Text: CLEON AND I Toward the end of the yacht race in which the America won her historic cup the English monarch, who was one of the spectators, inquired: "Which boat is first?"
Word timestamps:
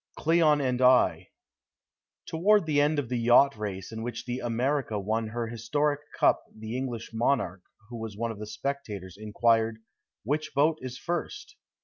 CLEON 0.17 0.61
AND 0.61 0.81
I 0.81 1.29
Toward 2.25 2.65
the 2.65 2.81
end 2.81 2.97
of 2.97 3.07
the 3.07 3.19
yacht 3.19 3.55
race 3.55 3.91
in 3.91 4.01
which 4.01 4.25
the 4.25 4.39
America 4.39 4.99
won 4.99 5.27
her 5.27 5.45
historic 5.45 5.99
cup 6.17 6.43
the 6.57 6.75
English 6.75 7.11
monarch, 7.13 7.61
who 7.89 7.97
was 7.99 8.17
one 8.17 8.31
of 8.31 8.39
the 8.39 8.47
spectators, 8.47 9.15
inquired: 9.15 9.77
"Which 10.23 10.55
boat 10.55 10.79
is 10.81 10.97
first?" 10.97 11.55